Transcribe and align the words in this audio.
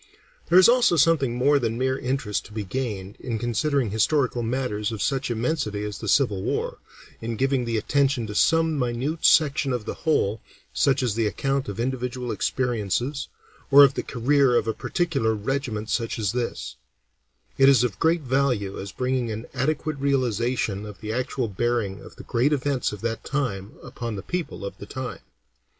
There 0.49 0.57
is 0.57 0.67
also 0.67 0.95
something 0.95 1.35
more 1.35 1.59
than 1.59 1.77
mere 1.77 1.95
interest 1.95 2.45
to 2.45 2.51
be 2.53 2.63
gained, 2.63 3.17
in 3.19 3.37
considering 3.37 3.91
historical 3.91 4.41
matters 4.41 4.91
of 4.91 4.99
such 4.99 5.29
immensity 5.29 5.83
as 5.83 5.99
the 5.99 6.07
Civil 6.07 6.41
War, 6.41 6.79
in 7.21 7.35
giving 7.35 7.65
the 7.65 7.77
attention 7.77 8.25
to 8.25 8.33
some 8.33 8.79
minute 8.79 9.23
section 9.23 9.71
of 9.71 9.85
the 9.85 9.93
whole, 9.93 10.41
such 10.73 11.03
as 11.03 11.13
the 11.13 11.27
account 11.27 11.69
of 11.69 11.79
individual 11.79 12.31
experiences, 12.31 13.27
or 13.69 13.83
of 13.83 13.93
the 13.93 14.01
career 14.01 14.55
of 14.55 14.67
a 14.67 14.73
particular 14.73 15.35
regiment 15.35 15.87
such 15.87 16.17
as 16.17 16.31
this; 16.31 16.77
it 17.59 17.69
is 17.69 17.83
of 17.83 17.99
great 17.99 18.21
value 18.21 18.79
as 18.79 18.91
bringing 18.91 19.29
an 19.29 19.45
adequate 19.53 19.97
realization 19.99 20.83
of 20.83 20.99
the 21.01 21.13
actual 21.13 21.47
bearing 21.47 21.99
of 22.01 22.15
the 22.15 22.23
great 22.23 22.53
events 22.53 22.91
of 22.91 23.01
that 23.01 23.23
time 23.23 23.73
upon 23.83 24.15
the 24.15 24.23
people 24.23 24.65
of 24.65 24.75
the 24.79 24.87
time. 24.87 25.19